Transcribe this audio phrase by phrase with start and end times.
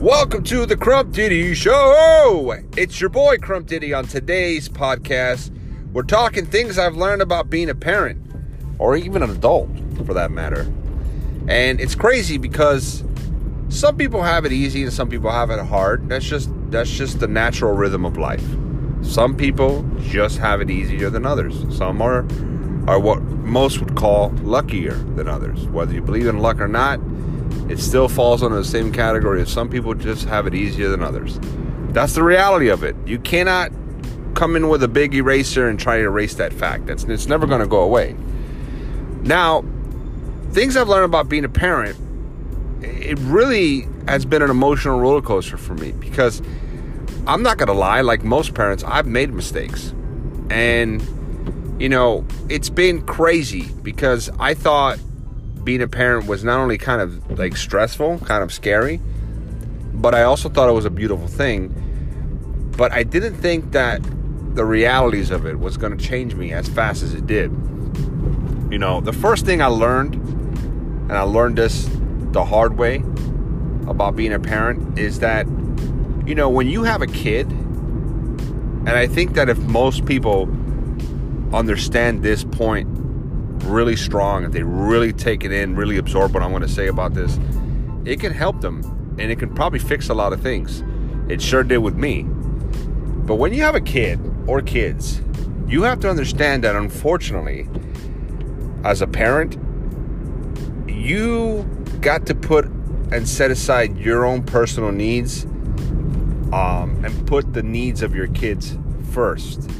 [0.00, 2.54] Welcome to the Crump Diddy Show.
[2.74, 3.92] It's your boy Crump Diddy.
[3.92, 5.50] On today's podcast,
[5.92, 8.18] we're talking things I've learned about being a parent,
[8.78, 9.68] or even an adult,
[10.06, 10.62] for that matter.
[11.48, 13.04] And it's crazy because
[13.68, 16.08] some people have it easy and some people have it hard.
[16.08, 18.44] That's just that's just the natural rhythm of life.
[19.02, 21.66] Some people just have it easier than others.
[21.76, 22.26] Some are
[22.88, 25.66] are what most would call luckier than others.
[25.68, 27.00] Whether you believe in luck or not,
[27.68, 31.02] it still falls under the same category as some people just have it easier than
[31.02, 31.38] others.
[31.92, 32.96] That's the reality of it.
[33.06, 33.72] You cannot
[34.34, 36.86] come in with a big eraser and try to erase that fact.
[36.86, 38.16] That's it's never going to go away.
[39.22, 39.64] Now,
[40.52, 41.96] things I've learned about being a parent,
[42.82, 46.40] it really has been an emotional roller coaster for me because
[47.26, 49.94] I'm not going to lie, like most parents, I've made mistakes.
[50.48, 51.02] And
[51.80, 54.98] you know, it's been crazy because I thought
[55.64, 59.00] being a parent was not only kind of like stressful, kind of scary,
[59.92, 61.74] but I also thought it was a beautiful thing.
[62.76, 64.00] But I didn't think that
[64.54, 67.50] the realities of it was going to change me as fast as it did.
[68.70, 71.88] You know, the first thing I learned, and I learned this
[72.32, 72.96] the hard way
[73.86, 75.46] about being a parent, is that,
[76.26, 80.48] you know, when you have a kid, and I think that if most people
[81.52, 82.88] understand this point
[83.64, 86.88] really strong, if they really take it in, really absorb what I'm going to say
[86.88, 87.38] about this,
[88.04, 88.82] it can help them
[89.18, 90.82] and it can probably fix a lot of things.
[91.28, 92.22] It sure did with me.
[92.22, 95.22] But when you have a kid or kids,
[95.68, 97.68] you have to understand that unfortunately,
[98.82, 99.56] as a parent,
[100.88, 101.62] you
[102.00, 102.64] got to put
[103.12, 105.44] and set aside your own personal needs
[106.52, 108.76] um, and put the needs of your kids
[109.12, 109.70] first.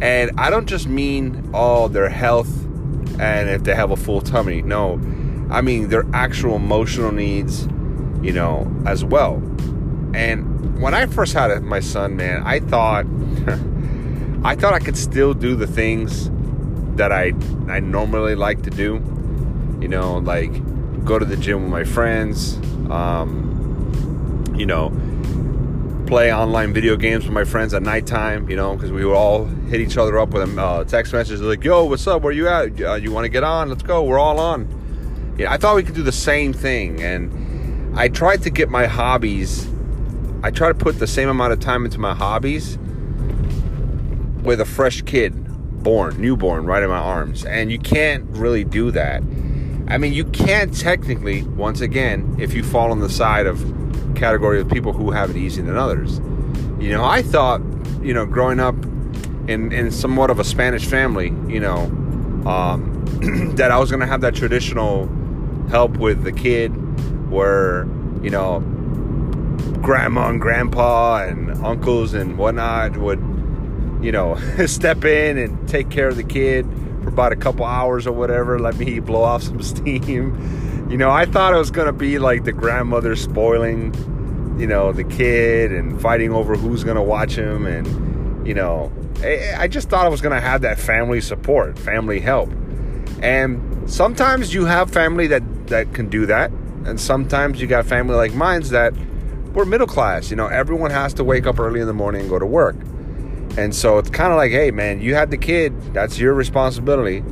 [0.00, 2.65] And I don't just mean, oh, their health
[3.18, 4.62] and if they have a full tummy.
[4.62, 5.00] No,
[5.50, 7.66] I mean their actual emotional needs,
[8.22, 9.36] you know, as well.
[10.14, 13.06] And when I first had my son, man, I thought,
[14.44, 16.30] I thought I could still do the things
[16.96, 17.32] that I
[17.68, 19.02] I normally like to do.
[19.80, 20.52] You know, like
[21.04, 22.56] go to the gym with my friends.
[22.90, 24.88] Um, you know,
[26.06, 29.44] play online video games with my friends at nighttime, you know, because we would all
[29.44, 32.22] hit each other up with uh, text message like, yo, what's up?
[32.22, 32.80] Where you at?
[32.80, 33.68] Uh, you want to get on?
[33.68, 34.04] Let's go.
[34.04, 35.34] We're all on.
[35.38, 37.02] Yeah, I thought we could do the same thing.
[37.02, 39.68] And I tried to get my hobbies,
[40.42, 42.78] I tried to put the same amount of time into my hobbies
[44.42, 45.42] with a fresh kid
[45.82, 47.44] born, newborn, right in my arms.
[47.44, 49.22] And you can't really do that.
[49.88, 53.60] I mean, you can technically, once again, if you fall on the side of
[54.16, 56.18] category of people who have it easier than others.
[56.80, 57.60] You know, I thought,
[58.02, 58.74] you know, growing up
[59.48, 61.84] in, in somewhat of a Spanish family, you know,
[62.46, 65.08] um, that I was going to have that traditional
[65.68, 66.70] help with the kid
[67.30, 67.84] where,
[68.22, 68.60] you know,
[69.82, 73.20] grandma and grandpa and uncles and whatnot would,
[74.02, 74.36] you know,
[74.66, 76.66] step in and take care of the kid
[77.16, 80.36] about a couple hours or whatever, let me blow off some steam
[80.88, 83.92] you know, I thought it was to be like the grandmother spoiling,
[84.58, 87.66] you know, the kid and fighting over who's to watch him.
[87.66, 88.92] And, you know,
[89.58, 92.50] I just thought I was to have that family support, family help.
[93.20, 96.52] And sometimes you have family that, that can do that.
[96.84, 98.94] And sometimes you got family like mine's that
[99.54, 100.30] we're middle class.
[100.30, 102.76] You know, everyone has to wake up early in the morning and go to work.
[103.56, 105.94] And so it's kind of like, hey, man, you had the kid.
[105.94, 107.24] That's your responsibility,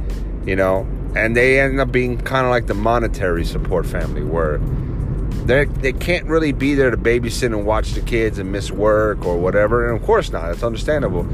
[0.46, 0.86] you know
[1.16, 4.58] and they end up being kind of like the monetary support family where
[5.46, 9.24] they they can't really be there to babysit and watch the kids and miss work
[9.24, 11.24] or whatever and of course not it's understandable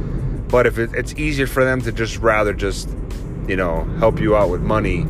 [0.48, 2.88] but if it, it's easier for them to just rather just
[3.46, 5.06] you know help you out with money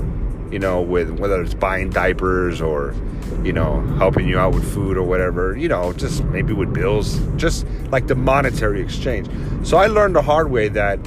[0.51, 2.95] you know with whether it's buying diapers or
[3.43, 7.19] you know helping you out with food or whatever you know just maybe with bills
[7.37, 9.29] just like the monetary exchange
[9.67, 10.99] so i learned the hard way that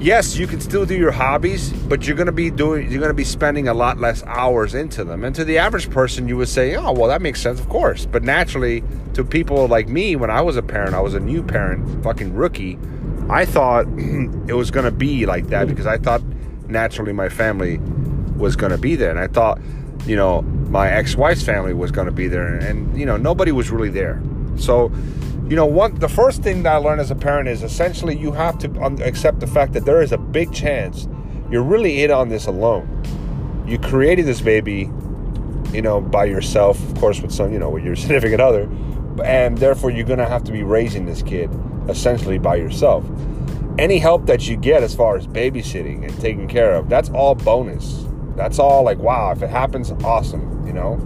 [0.00, 3.10] yes, you can still do your hobbies, but you're going to be doing you're going
[3.10, 5.24] to be spending a lot less hours into them.
[5.24, 8.06] And to the average person, you would say, "Oh, well, that makes sense, of course."
[8.06, 8.82] But naturally,
[9.14, 12.34] to people like me, when I was a parent, I was a new parent, fucking
[12.34, 12.78] rookie.
[13.28, 16.22] I thought it was going to be like that because I thought
[16.68, 17.80] naturally my family
[18.38, 19.60] was going to be there, and I thought,
[20.06, 23.70] you know, my ex-wife's family was going to be there, and you know, nobody was
[23.70, 24.22] really there.
[24.56, 24.90] So
[25.48, 28.32] you know what the first thing that i learned as a parent is essentially you
[28.32, 28.70] have to
[29.02, 31.08] accept the fact that there is a big chance
[31.50, 32.86] you're really in on this alone.
[33.66, 34.90] You created this baby
[35.72, 38.68] you know by yourself of course with some you know with your significant other
[39.24, 41.50] and therefore you're going to have to be raising this kid
[41.88, 43.04] essentially by yourself.
[43.78, 47.34] Any help that you get as far as babysitting and taking care of that's all
[47.34, 48.04] bonus
[48.38, 50.96] that's all like wow if it happens awesome you know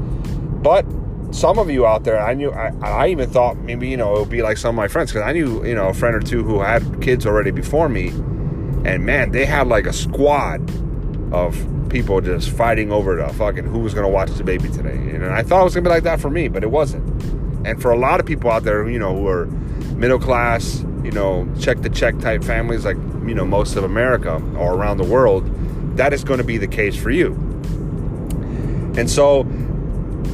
[0.63, 0.87] but
[1.33, 4.21] some of you out there, I knew, I, I even thought maybe, you know, it
[4.21, 6.21] would be like some of my friends because I knew, you know, a friend or
[6.21, 8.09] two who had kids already before me.
[8.85, 10.71] And man, they had like a squad
[11.33, 14.95] of people just fighting over the fucking who was going to watch the baby today.
[14.95, 17.03] And I thought it was going to be like that for me, but it wasn't.
[17.67, 19.47] And for a lot of people out there, you know, who are
[19.97, 22.97] middle class, you know, check the check type families like,
[23.27, 25.45] you know, most of America or around the world,
[25.97, 27.33] that is going to be the case for you.
[28.97, 29.45] And so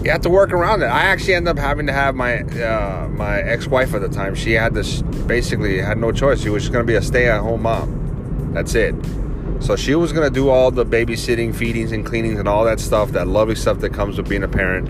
[0.02, 0.86] you have to work around it.
[0.86, 4.34] I actually ended up having to have my uh, my ex-wife at the time.
[4.34, 6.42] She had this basically had no choice.
[6.42, 8.52] She was just going to be a stay-at-home mom.
[8.54, 8.94] That's it.
[9.60, 12.78] So she was going to do all the babysitting, feedings, and cleanings, and all that
[12.78, 14.88] stuff, that lovely stuff that comes with being a parent.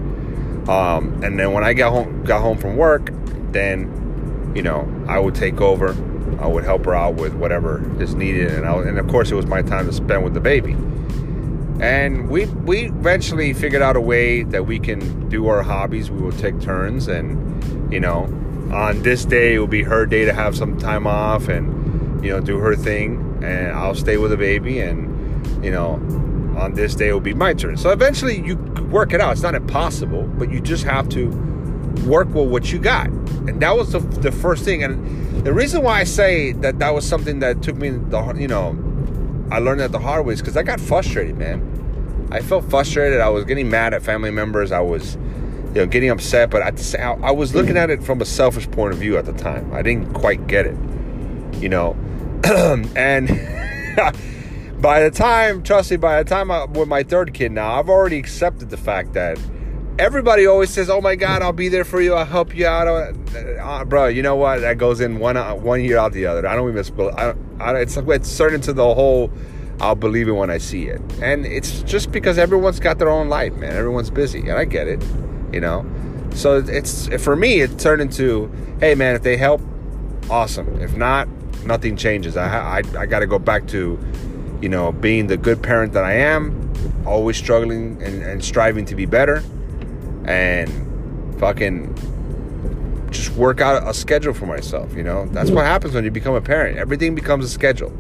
[0.69, 3.11] Um, and then when I got home, got home from work,
[3.53, 5.95] then you know I would take over.
[6.41, 9.35] I would help her out with whatever is needed, and I, and of course it
[9.35, 10.77] was my time to spend with the baby.
[11.81, 16.11] And we we eventually figured out a way that we can do our hobbies.
[16.11, 18.25] We will take turns, and you know,
[18.73, 22.31] on this day it will be her day to have some time off and you
[22.31, 25.95] know do her thing, and I'll stay with the baby, and you know,
[26.59, 27.77] on this day it will be my turn.
[27.77, 28.57] So eventually you
[28.91, 29.33] work it out.
[29.33, 31.29] It's not impossible, but you just have to
[32.07, 33.09] work with what you got,
[33.49, 34.83] and that was the, the first thing.
[34.83, 38.49] And the reason why I say that that was something that took me the you
[38.49, 38.77] know
[39.51, 42.29] I learned that the hard way is because I got frustrated, man.
[42.31, 43.21] I felt frustrated.
[43.21, 44.73] I was getting mad at family members.
[44.73, 45.15] I was,
[45.69, 46.51] you know, getting upset.
[46.51, 49.33] But I, I was looking at it from a selfish point of view at the
[49.33, 49.73] time.
[49.73, 50.77] I didn't quite get it,
[51.55, 51.97] you know.
[52.95, 53.29] and
[54.83, 57.89] by the time, trust me, by the time I, with my third kid now, I've
[57.89, 59.39] already accepted the fact that
[59.99, 62.15] everybody always says, "Oh my God, I'll be there for you.
[62.15, 64.61] I'll help you out." Uh, bro, you know what?
[64.61, 66.47] That goes in one uh, one year out the other.
[66.47, 67.11] I don't even.
[67.19, 69.31] I, I, it's like it's certain to the whole.
[69.81, 73.29] I'll believe it when I see it, and it's just because everyone's got their own
[73.29, 73.77] life, man.
[73.77, 75.05] Everyone's busy, and I get it,
[75.53, 75.87] you know.
[76.35, 78.51] So it's for me, it turned into,
[78.81, 79.61] hey, man, if they help,
[80.29, 80.81] awesome.
[80.81, 81.29] If not,
[81.65, 82.37] nothing changes.
[82.37, 83.99] I I, I got to go back to,
[84.61, 86.73] you know, being the good parent that I am,
[87.07, 89.45] always struggling and, and striving to be better
[90.29, 91.95] and fucking
[93.11, 95.27] just work out a schedule for myself, you know?
[95.29, 96.77] That's what happens when you become a parent.
[96.77, 97.93] Everything becomes a schedule.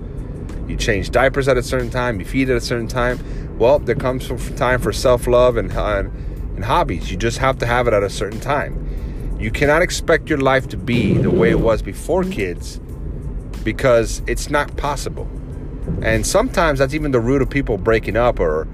[0.69, 3.19] You change diapers at a certain time, you feed at a certain time.
[3.59, 6.13] Well, there comes time for self-love and, and
[6.59, 7.09] and hobbies.
[7.09, 9.37] You just have to have it at a certain time.
[9.39, 12.81] You cannot expect your life to be the way it was before kids
[13.63, 15.29] because it's not possible.
[16.03, 18.67] And sometimes that's even the root of people breaking up or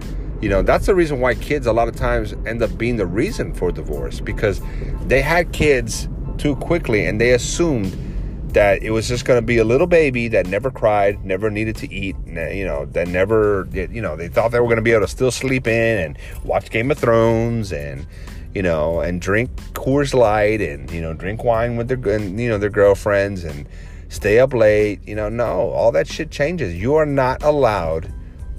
[0.44, 3.06] you know, that's the reason why kids a lot of times end up being the
[3.06, 4.60] reason for divorce because
[5.06, 6.06] they had kids
[6.36, 7.96] too quickly and they assumed
[8.48, 11.76] that it was just going to be a little baby that never cried, never needed
[11.76, 14.90] to eat, you know, that never, you know, they thought they were going to be
[14.90, 18.06] able to still sleep in and watch Game of Thrones and,
[18.54, 22.50] you know, and drink Coors Light and, you know, drink wine with their, and, you
[22.50, 23.66] know, their girlfriends and
[24.10, 25.00] stay up late.
[25.08, 26.74] You know, no, all that shit changes.
[26.74, 28.12] You are not allowed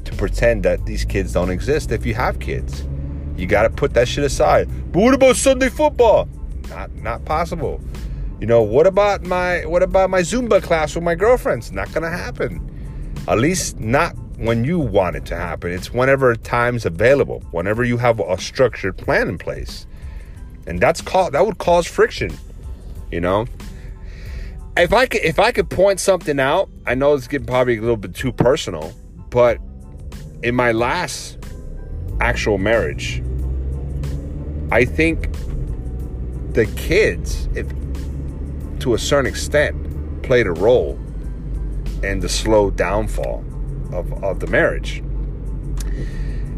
[0.06, 2.88] to pretend that these kids don't exist if you have kids.
[3.38, 4.70] You got to put that shit aside.
[4.92, 6.30] But what about Sunday football?
[6.70, 7.82] Not not possible.
[8.40, 11.72] You know, what about my what about my Zumba class with my girlfriends?
[11.72, 12.72] Not going to happen.
[13.28, 15.72] At least not when you want it to happen.
[15.72, 19.88] It's whenever time's available, whenever you have a structured plan in place.
[20.68, 22.32] And that's called that would cause friction,
[23.12, 23.48] you know?
[24.78, 27.82] If I could if I could point something out, I know it's getting probably a
[27.82, 28.94] little bit too personal,
[29.30, 29.60] but
[30.44, 31.38] in my last
[32.20, 33.22] actual marriage,
[34.72, 35.32] I think
[36.54, 37.68] the kids, if
[38.80, 41.00] to a certain extent, played a role
[42.04, 43.44] in the slow downfall
[43.92, 45.02] of, of the marriage.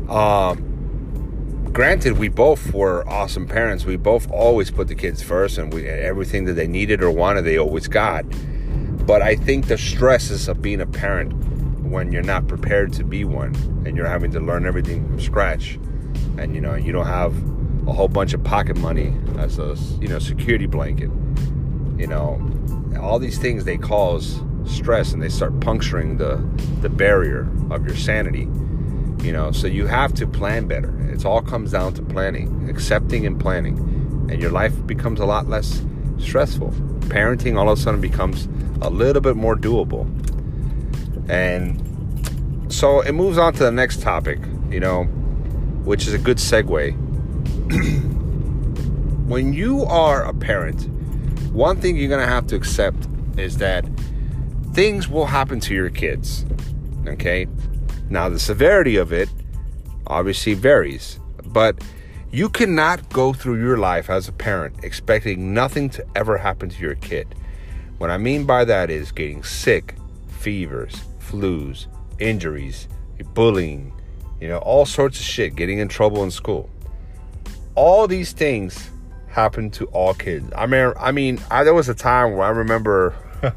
[0.10, 3.86] Um, granted, we both were awesome parents.
[3.86, 7.44] We both always put the kids first, and we everything that they needed or wanted,
[7.44, 8.26] they always got.
[9.06, 11.34] But I think the stresses of being a parent
[11.90, 15.80] when you're not prepared to be one and you're having to learn everything from scratch
[16.38, 17.34] and you know you don't have
[17.88, 21.10] a whole bunch of pocket money as a you know security blanket
[21.98, 22.42] you know
[23.02, 26.36] all these things they cause stress and they start puncturing the
[26.82, 28.48] the barrier of your sanity
[29.24, 29.52] you know.
[29.52, 30.94] So you have to plan better.
[31.10, 33.78] It all comes down to planning accepting and planning
[34.30, 35.84] and your life becomes a lot less
[36.20, 36.72] stressful.
[37.10, 38.48] Parenting all of a sudden becomes
[38.82, 40.06] a little bit more doable
[41.30, 45.04] and so it moves on to the next topic, you know,
[45.84, 46.96] which is a good segue.
[49.28, 50.88] when you are a parent,
[51.52, 53.08] one thing you're going to have to accept
[53.38, 53.86] is that
[54.74, 56.46] things will happen to your kids.
[57.08, 57.48] Okay?
[58.10, 59.30] Now, the severity of it
[60.06, 61.82] obviously varies, but
[62.32, 66.82] You cannot go through your life as a parent expecting nothing to ever happen to
[66.82, 67.34] your kid.
[68.00, 69.96] What I mean by that is getting sick,
[70.28, 71.88] fevers, flus,
[72.20, 72.88] injuries,
[73.34, 73.92] bullying,
[74.40, 76.70] you know, all sorts of shit, getting in trouble in school.
[77.76, 78.90] All these things
[79.28, 80.50] happen to all kids.
[80.56, 83.16] I mean, I mean, I, there was a time where I remember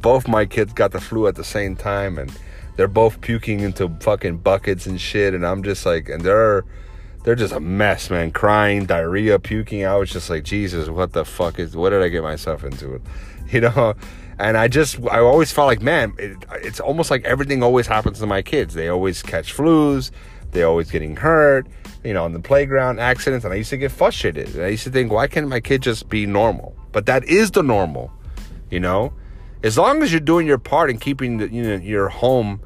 [0.00, 2.32] both my kids got the flu at the same time, and
[2.76, 6.64] they're both puking into fucking buckets and shit, and I'm just like, and they're
[7.24, 8.30] they're just a mess, man.
[8.30, 9.84] Crying, diarrhea, puking.
[9.84, 11.76] I was just like, Jesus, what the fuck is?
[11.76, 13.00] What did I get myself into?
[13.48, 13.94] You know.
[14.38, 18.18] And I just, I always felt like, man, it, it's almost like everything always happens
[18.18, 18.74] to my kids.
[18.74, 20.10] They always catch flus.
[20.52, 21.66] They always getting hurt
[22.06, 24.54] you know, on the playground, accidents, and I used to get frustrated.
[24.54, 26.76] And I used to think, why can't my kid just be normal?
[26.92, 28.12] But that is the normal,
[28.70, 29.12] you know.
[29.64, 32.60] As long as you're doing your part in keeping the, you know your home,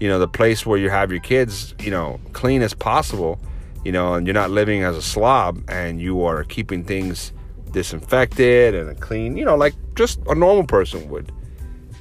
[0.00, 3.38] you know, the place where you have your kids, you know, clean as possible,
[3.84, 7.32] you know, and you're not living as a slob, and you are keeping things
[7.76, 11.30] disinfected and clean, you know, like just a normal person would.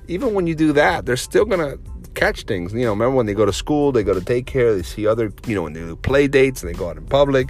[0.08, 1.76] Even when you do that, they're still gonna
[2.14, 2.72] catch things.
[2.74, 5.34] You know, remember when they go to school, they go to daycare, they see other,
[5.46, 7.50] you know, when they do play dates and they go out in public,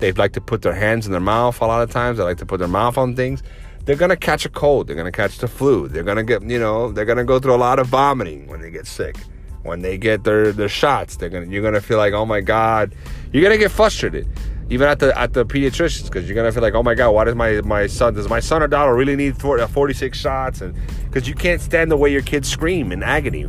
[0.00, 2.18] they like to put their hands in their mouth a lot of times.
[2.18, 3.42] They like to put their mouth on things.
[3.86, 4.86] They're gonna catch a cold.
[4.86, 5.88] They're gonna catch the flu.
[5.88, 8.70] They're gonna get, you know, they're gonna go through a lot of vomiting when they
[8.70, 9.16] get sick.
[9.62, 12.94] When they get their their shots, they're gonna you're gonna feel like, oh my god,
[13.32, 14.28] you're gonna get frustrated
[14.70, 17.24] even at the at the pediatricians because you're gonna feel like oh my god why
[17.24, 20.74] does my my son does my son or daughter really need uh, 46 shots and
[21.04, 23.46] because you can't stand the way your kids scream in agony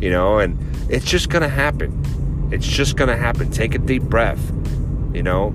[0.00, 0.58] you know, and
[0.90, 2.48] it's just gonna happen.
[2.52, 3.50] It's just gonna happen.
[3.50, 4.52] Take a deep breath,
[5.12, 5.52] you know.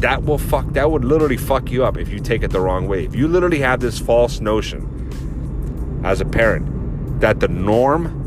[0.00, 0.66] That will fuck.
[0.72, 3.04] That would literally fuck you up if you take it the wrong way.
[3.04, 8.19] If you literally have this false notion as a parent that the norm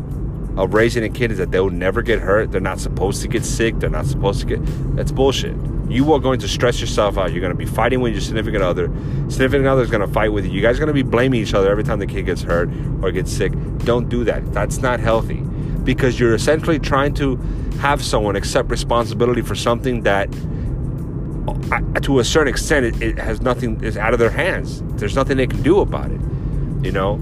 [0.58, 3.44] of raising a kid is that they'll never get hurt, they're not supposed to get
[3.44, 4.60] sick, they're not supposed to get.
[4.96, 5.56] That's bullshit.
[5.90, 7.32] You are going to stress yourself out.
[7.32, 8.88] You're going to be fighting with your significant other.
[9.30, 10.52] Significant other is going to fight with you.
[10.52, 12.70] You guys are going to be blaming each other every time the kid gets hurt
[13.02, 13.52] or gets sick.
[13.80, 14.54] Don't do that.
[14.54, 15.44] That's not healthy
[15.84, 17.36] because you're essentially trying to
[17.80, 20.30] have someone accept responsibility for something that
[21.72, 25.16] uh, to a certain extent it, it has nothing is out of their hands there's
[25.16, 26.22] nothing they can do about it
[26.82, 27.16] you know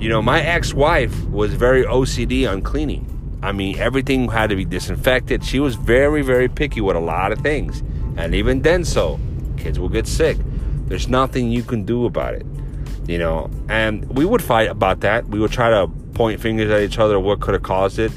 [0.00, 3.06] you know my ex-wife was very ocd on cleaning
[3.42, 7.32] i mean everything had to be disinfected she was very very picky with a lot
[7.32, 7.82] of things
[8.16, 9.18] and even then so
[9.56, 10.36] kids will get sick
[10.86, 12.46] there's nothing you can do about it
[13.06, 15.90] you know and we would fight about that we would try to
[16.20, 18.12] point fingers at each other what could have caused it.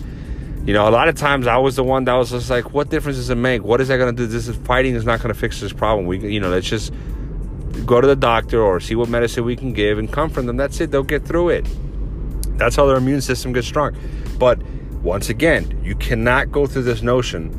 [0.66, 2.90] You know, a lot of times I was the one that was just like, what
[2.90, 3.64] difference does it make?
[3.64, 4.28] What is that going to do?
[4.28, 6.06] This is fighting is not going to fix this problem.
[6.06, 6.94] We, you know, let's just
[7.86, 10.58] go to the doctor or see what medicine we can give and comfort them.
[10.58, 10.92] That's it.
[10.92, 11.68] They'll get through it.
[12.58, 13.96] That's how their immune system gets strong.
[14.38, 14.62] But
[15.02, 17.52] once again, you cannot go through this notion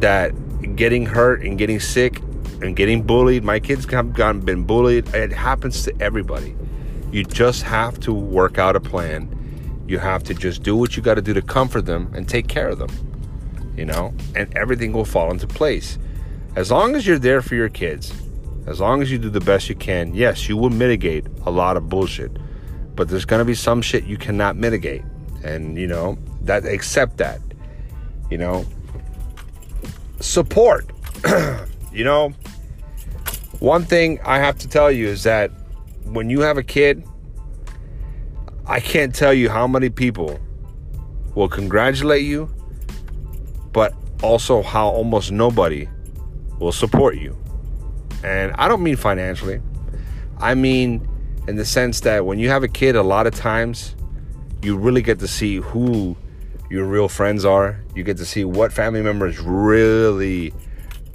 [0.00, 0.32] that
[0.76, 2.20] getting hurt and getting sick
[2.62, 3.44] and getting bullied.
[3.44, 5.14] My kids have gotten been bullied.
[5.14, 6.54] It happens to everybody.
[7.10, 9.36] You just have to work out a plan
[9.90, 12.46] you have to just do what you got to do to comfort them and take
[12.46, 12.90] care of them,
[13.76, 15.98] you know, and everything will fall into place.
[16.54, 18.12] As long as you're there for your kids,
[18.66, 21.76] as long as you do the best you can, yes, you will mitigate a lot
[21.76, 22.30] of bullshit,
[22.94, 25.02] but there's going to be some shit you cannot mitigate.
[25.42, 27.40] And, you know, that accept that,
[28.30, 28.64] you know,
[30.20, 30.90] support.
[31.92, 32.30] you know,
[33.58, 35.50] one thing I have to tell you is that
[36.04, 37.04] when you have a kid,
[38.66, 40.38] I can't tell you how many people
[41.34, 42.50] will congratulate you,
[43.72, 45.88] but also how almost nobody
[46.58, 47.39] will support you.
[48.22, 49.60] And I don't mean financially,
[50.38, 51.06] I mean
[51.48, 53.96] in the sense that when you have a kid, a lot of times
[54.62, 56.16] you really get to see who
[56.70, 57.80] your real friends are.
[57.94, 60.52] You get to see what family members really,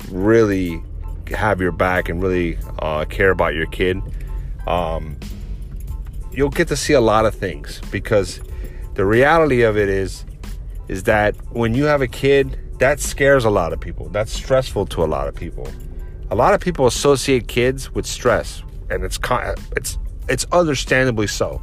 [0.10, 0.84] really
[1.28, 4.02] have your back and really uh, care about your kid.
[4.68, 5.18] Um,
[6.32, 8.42] you'll get to see a lot of things because
[8.96, 10.26] the reality of it is
[10.88, 14.86] is that when you have a kid that scares a lot of people that's stressful
[14.86, 15.68] to a lot of people
[16.32, 19.20] a lot of people associate kids with stress and it's
[19.75, 21.62] it's it's understandably so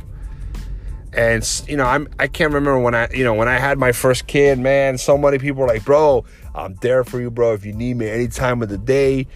[1.12, 3.92] and you know i'm i can't remember when i you know when i had my
[3.92, 7.64] first kid man so many people were like bro i'm there for you bro if
[7.64, 9.26] you need me any time of the day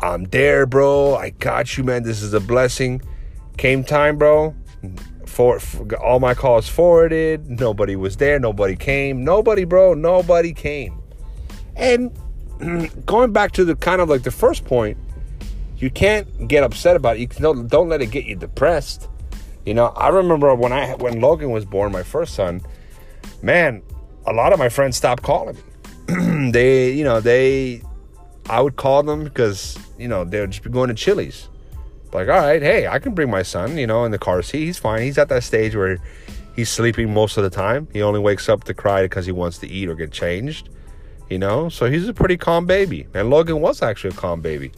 [0.00, 3.00] i'm there bro i got you man this is a blessing
[3.56, 4.54] came time bro
[5.30, 7.48] for, for, all my calls forwarded.
[7.48, 8.38] Nobody was there.
[8.38, 9.24] Nobody came.
[9.24, 9.94] Nobody, bro.
[9.94, 11.00] Nobody came.
[11.76, 12.10] And
[13.06, 14.98] going back to the kind of like the first point,
[15.78, 17.20] you can't get upset about it.
[17.20, 19.08] You don't, don't let it get you depressed.
[19.64, 22.62] You know, I remember when I when Logan was born, my first son.
[23.42, 23.82] Man,
[24.26, 26.50] a lot of my friends stopped calling me.
[26.50, 27.82] they, you know, they,
[28.48, 31.48] I would call them because, you know, they would just be going to Chili's.
[32.12, 34.64] Like, all right, hey, I can bring my son, you know, in the car seat.
[34.64, 35.02] He's fine.
[35.02, 35.98] He's at that stage where
[36.56, 37.86] he's sleeping most of the time.
[37.92, 40.68] He only wakes up to cry because he wants to eat or get changed,
[41.30, 41.70] you know.
[41.70, 43.06] So he's a pretty calm baby.
[43.14, 44.72] And Logan was actually a calm baby,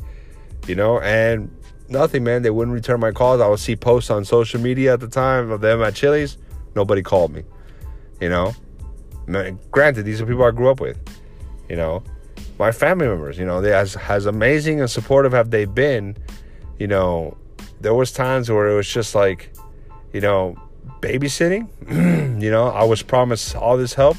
[0.69, 1.01] you know.
[1.01, 1.51] And
[1.89, 2.43] nothing, man.
[2.43, 3.41] They wouldn't return my calls.
[3.41, 6.39] I would see posts on social media at the time of them at Chili's.
[6.77, 7.43] Nobody called me,
[8.21, 8.55] you know.
[9.71, 10.99] Granted, these are people I grew up with,
[11.69, 12.05] you know.
[12.59, 16.17] My family members, you know, they as as amazing and supportive have they been,
[16.79, 17.37] you know.
[17.81, 19.53] There was times where it was just like,
[20.13, 20.57] you know,
[21.01, 21.69] babysitting.
[22.41, 24.17] you know, I was promised all this help,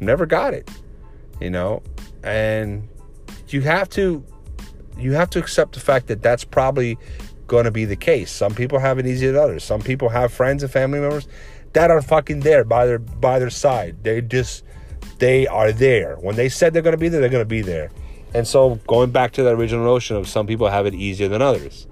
[0.00, 0.70] never got it.
[1.40, 1.82] You know,
[2.22, 2.88] and
[3.48, 4.24] you have to
[4.98, 6.98] you have to accept the fact that that's probably
[7.46, 8.30] going to be the case.
[8.30, 9.64] Some people have it easier than others.
[9.64, 11.28] Some people have friends and family members
[11.72, 14.02] that are fucking there by their by their side.
[14.02, 14.64] They just
[15.18, 16.16] they are there.
[16.16, 17.90] When they said they're going to be there, they're going to be there.
[18.34, 21.42] And so going back to that original notion of some people have it easier than
[21.42, 21.86] others.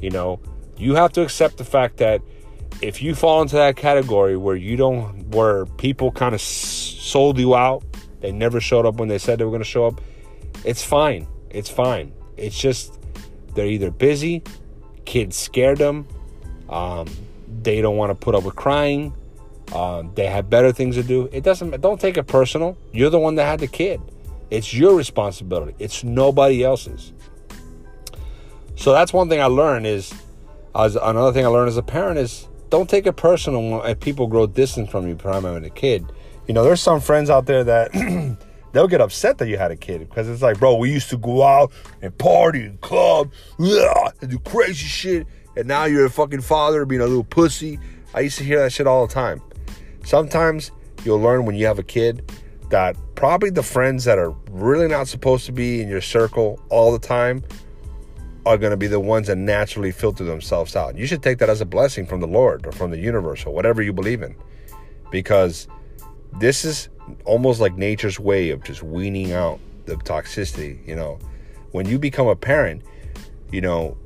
[0.00, 0.40] You know,
[0.76, 2.20] you have to accept the fact that
[2.82, 7.54] if you fall into that category where you don't where people kind of sold you
[7.54, 7.84] out,
[8.24, 10.00] they never showed up when they said they were going to show up,
[10.64, 11.26] it's fine.
[11.50, 12.14] It's fine.
[12.38, 12.98] It's just
[13.54, 14.42] they're either busy,
[15.04, 16.08] kids scared them,
[16.70, 17.06] um,
[17.62, 19.12] they don't want to put up with crying,
[19.74, 21.28] um, they have better things to do.
[21.32, 21.78] It doesn't.
[21.82, 22.78] Don't take it personal.
[22.92, 24.00] You're the one that had the kid.
[24.50, 25.74] It's your responsibility.
[25.78, 27.12] It's nobody else's.
[28.76, 30.14] So that's one thing I learned is,
[30.74, 34.28] as another thing I learned as a parent is don't take it personal if people
[34.28, 36.06] grow distant from you, primarily a kid.
[36.46, 37.92] You know, there's some friends out there that
[38.72, 41.16] they'll get upset that you had a kid because it's like, bro, we used to
[41.16, 41.72] go out
[42.02, 47.00] and party and club, and do crazy shit, and now you're a fucking father being
[47.00, 47.78] a little pussy.
[48.14, 49.40] I used to hear that shit all the time.
[50.04, 50.70] Sometimes
[51.04, 52.30] you'll learn when you have a kid
[52.70, 56.92] that probably the friends that are really not supposed to be in your circle all
[56.92, 57.42] the time
[58.46, 60.96] are going to be the ones that naturally filter themselves out.
[60.96, 63.54] You should take that as a blessing from the Lord or from the universe or
[63.54, 64.36] whatever you believe in.
[65.10, 65.68] Because
[66.38, 66.88] this is
[67.24, 71.18] almost like nature's way of just weaning out the toxicity, you know.
[71.72, 72.82] When you become a parent,
[73.50, 73.96] you know,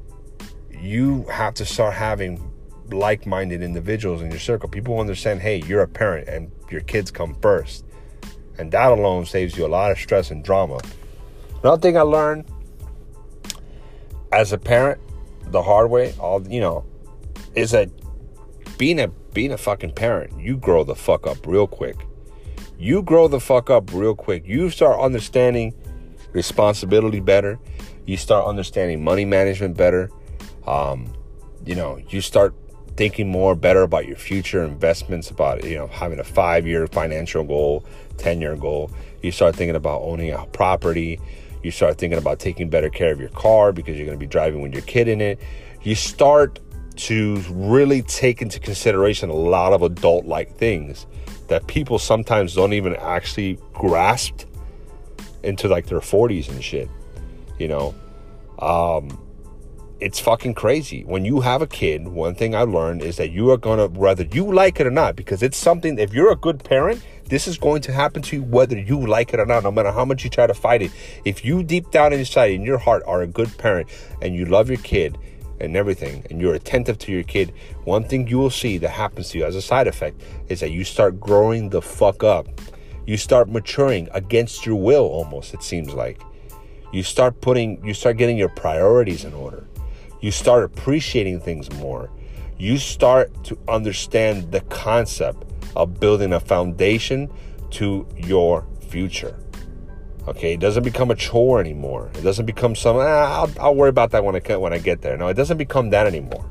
[0.70, 2.42] you have to start having
[2.90, 4.68] like-minded individuals in your circle.
[4.68, 7.84] People understand, hey, you're a parent and your kids come first.
[8.58, 10.80] And that alone saves you a lot of stress and drama.
[11.62, 12.46] Another thing I learned
[14.32, 15.00] as a parent,
[15.46, 16.84] the hard way, all you know,
[17.54, 17.90] is that
[18.78, 21.96] being a being a fucking parent, you grow the fuck up real quick.
[22.78, 24.46] You grow the fuck up real quick.
[24.46, 25.74] You start understanding
[26.32, 27.58] responsibility better.
[28.06, 30.10] You start understanding money management better.
[30.66, 31.12] Um,
[31.66, 32.54] you know, you start
[32.96, 37.44] thinking more better about your future investments, about you know having a five year financial
[37.44, 37.84] goal,
[38.16, 38.90] ten year goal.
[39.22, 41.20] You start thinking about owning a property.
[41.62, 44.28] You start thinking about taking better care of your car because you're going to be
[44.28, 45.40] driving with your kid in it.
[45.82, 46.60] You start
[46.98, 51.06] to really take into consideration a lot of adult like things
[51.46, 54.42] that people sometimes don't even actually grasp
[55.42, 56.90] into like their 40s and shit.
[57.58, 57.94] You know,
[58.58, 59.18] um,
[60.00, 61.04] it's fucking crazy.
[61.04, 64.24] When you have a kid, one thing I learned is that you are gonna, whether
[64.24, 67.58] you like it or not, because it's something, if you're a good parent, this is
[67.58, 70.24] going to happen to you whether you like it or not, no matter how much
[70.24, 70.90] you try to fight it.
[71.24, 73.88] If you deep down inside in your heart are a good parent
[74.20, 75.16] and you love your kid
[75.60, 77.52] and everything and you're attentive to your kid,
[77.84, 80.70] one thing you will see that happens to you as a side effect is that
[80.70, 82.46] you start growing the fuck up.
[83.06, 86.20] You start maturing against your will almost, it seems like.
[86.92, 89.66] You start putting, you start getting your priorities in order.
[90.20, 92.10] You start appreciating things more.
[92.58, 95.44] You start to understand the concept
[95.76, 97.30] of building a foundation
[97.70, 99.38] to your future.
[100.28, 102.10] Okay, it doesn't become a chore anymore.
[102.14, 102.96] It doesn't become some.
[102.96, 105.16] Ah, I'll, I'll worry about that when I when I get there.
[105.16, 106.44] No, it doesn't become that anymore.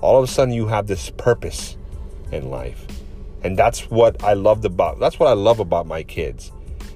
[0.00, 1.76] All of a sudden, you have this purpose
[2.32, 2.86] in life,
[3.44, 5.00] and that's what I loved about.
[5.00, 6.50] That's what I love about my kids.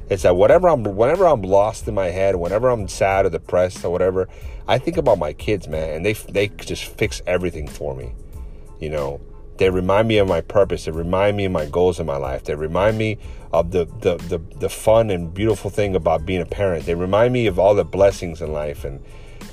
[0.08, 3.84] Is that whatever I'm, whenever I'm lost in my head, whenever I'm sad or depressed
[3.84, 4.26] or whatever,
[4.66, 8.14] I think about my kids, man, and they they just fix everything for me.
[8.80, 9.20] You know,
[9.56, 10.84] they remind me of my purpose.
[10.84, 12.44] They remind me of my goals in my life.
[12.44, 13.18] They remind me
[13.52, 16.86] of the, the, the, the fun and beautiful thing about being a parent.
[16.86, 19.00] They remind me of all the blessings in life and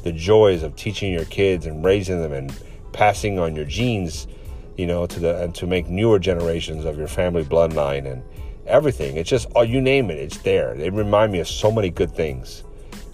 [0.04, 2.52] the joys of teaching your kids and raising them and
[2.94, 4.28] passing on your genes,
[4.76, 8.24] you know, to the and to make newer generations of your family bloodline and
[8.66, 9.18] everything.
[9.18, 10.74] It's just oh, you name it, it's there.
[10.76, 12.64] They remind me of so many good things,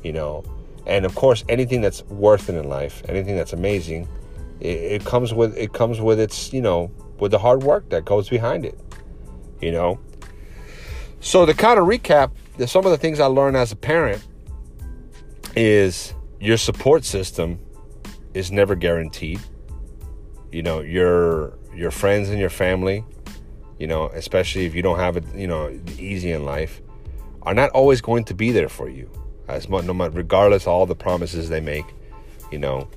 [0.04, 0.44] you know.
[0.86, 4.08] And of course, anything that's worth it in life, anything that's amazing,
[4.60, 4.66] it,
[5.02, 8.30] it comes with it comes with its you know with the hard work that goes
[8.30, 8.80] behind it
[9.62, 10.00] you know
[11.20, 12.32] so to kind of recap
[12.66, 14.26] some of the things I learned as a parent
[15.56, 17.60] is your support system
[18.34, 19.40] is never guaranteed.
[20.52, 23.04] You know, your your friends and your family,
[23.80, 26.82] you know, especially if you don't have it, you know, easy in life,
[27.44, 29.10] are not always going to be there for you.
[29.48, 31.86] As much, no matter, regardless of all the promises they make,
[32.52, 32.88] you know,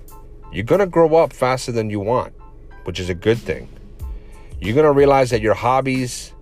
[0.53, 2.35] you're gonna grow up faster than you want,
[2.85, 3.69] which is a good thing.
[4.61, 6.33] You're gonna realize that your hobbies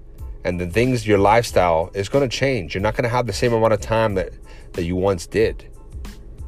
[0.44, 2.74] and the things, your lifestyle is gonna change.
[2.74, 4.32] You're not gonna have the same amount of time that
[4.72, 5.68] that you once did.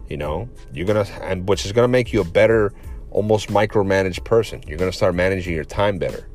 [0.09, 2.73] You know, you're gonna, and which is gonna make you a better,
[3.11, 4.63] almost micromanaged person.
[4.67, 6.29] You're gonna start managing your time better.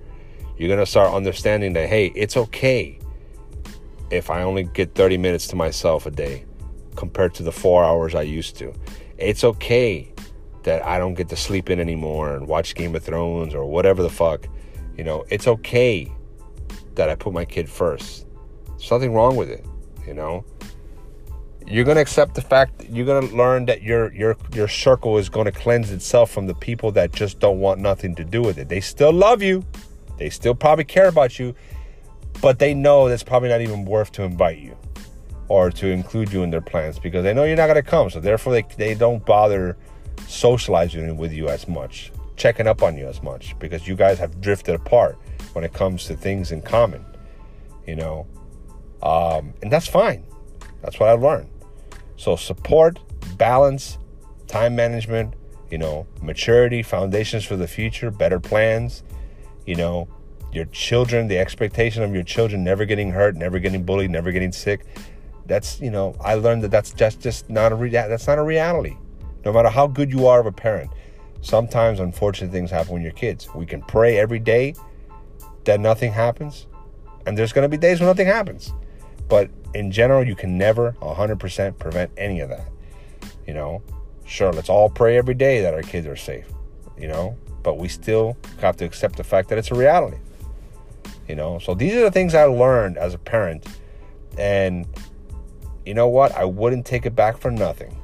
[0.58, 3.00] You're gonna start understanding that hey, it's okay
[4.12, 6.46] if I only get 30 minutes to myself a day
[6.96, 8.74] compared to the four hours I used to.
[9.18, 10.14] It's okay
[10.66, 14.04] that I don't get to sleep in anymore and watch Game of Thrones or whatever
[14.04, 14.48] the fuck.
[14.98, 16.12] You know, it's okay
[16.96, 18.26] that I put my kid first.
[18.68, 19.66] There's nothing wrong with it,
[20.06, 20.44] you know.
[21.68, 25.30] You're gonna accept the fact that you're gonna learn that your your your circle is
[25.30, 28.70] gonna cleanse itself from the people that just don't want nothing to do with it.
[28.70, 29.64] They still love you,
[30.18, 31.56] they still probably care about you,
[32.42, 34.78] but they know that's probably not even worth to invite you
[35.48, 38.10] or to include you in their plans because they know you're not gonna come.
[38.10, 39.76] So therefore they they don't bother
[40.28, 44.42] socializing with you as much, checking up on you as much because you guys have
[44.42, 45.18] drifted apart
[45.54, 47.06] when it comes to things in common,
[47.88, 48.28] you know.
[49.02, 50.26] Um, and that's fine.
[50.82, 51.50] That's what I learned.
[52.18, 53.00] So support,
[53.38, 53.98] balance,
[54.48, 55.34] time management,
[55.70, 59.04] you know, maturity, foundations for the future, better plans,
[59.66, 60.08] you know,
[60.52, 64.52] your children, the expectation of your children never getting hurt, never getting bullied, never getting
[64.52, 64.86] sick.
[65.46, 68.98] That's, you know, I learned that that's just just not a that's not a reality
[69.46, 70.92] no matter how good you are of a parent,
[71.42, 73.48] sometimes unfortunate things happen when you're kids.
[73.54, 74.76] We can pray every day
[75.66, 76.68] that nothing happens,
[77.26, 78.74] and there's going to be days when nothing happens.
[79.30, 82.68] But in general, you can never 100% prevent any of that.
[83.48, 83.84] You know,
[84.26, 86.48] sure, let's all pray every day that our kids are safe,
[86.98, 90.18] you know, but we still have to accept the fact that it's a reality.
[91.28, 93.66] You know, so these are the things I learned as a parent.
[94.38, 94.86] And
[95.86, 96.32] you know what?
[96.34, 97.96] I wouldn't take it back for nothing.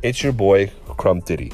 [0.00, 1.50] It's your boy, Crump Diddy.